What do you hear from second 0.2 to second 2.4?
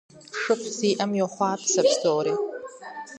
ШыфӀ зиӀэм йохъуапсэ псори.